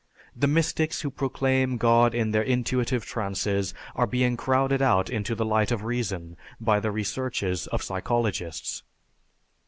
The 0.35 0.47
mystics 0.47 1.01
who 1.01 1.11
proclaim 1.11 1.77
God 1.77 2.15
in 2.15 2.31
their 2.31 2.41
intuitive 2.41 3.05
trances 3.05 3.75
are 3.93 4.07
being 4.07 4.35
crowded 4.35 4.81
out 4.81 5.11
into 5.11 5.35
the 5.35 5.45
light 5.45 5.71
of 5.71 5.83
reason 5.83 6.37
by 6.59 6.79
the 6.79 6.89
researches 6.89 7.67
of 7.67 7.83
psychologists. 7.83 8.81